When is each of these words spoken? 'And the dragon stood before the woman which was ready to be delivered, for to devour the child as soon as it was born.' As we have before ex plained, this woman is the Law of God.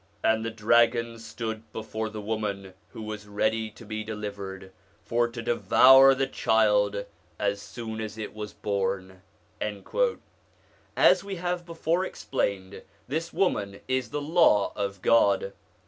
'And 0.23 0.43
the 0.43 0.49
dragon 0.49 1.19
stood 1.19 1.71
before 1.71 2.09
the 2.09 2.21
woman 2.23 2.73
which 2.91 3.03
was 3.03 3.27
ready 3.27 3.69
to 3.69 3.85
be 3.85 4.03
delivered, 4.03 4.71
for 5.03 5.27
to 5.27 5.43
devour 5.43 6.15
the 6.15 6.25
child 6.25 7.05
as 7.37 7.61
soon 7.61 8.01
as 8.01 8.17
it 8.17 8.33
was 8.33 8.51
born.' 8.51 9.21
As 10.97 11.23
we 11.23 11.35
have 11.35 11.67
before 11.67 12.03
ex 12.03 12.23
plained, 12.23 12.81
this 13.07 13.31
woman 13.31 13.79
is 13.87 14.09
the 14.09 14.23
Law 14.23 14.73
of 14.75 15.03
God. 15.03 15.53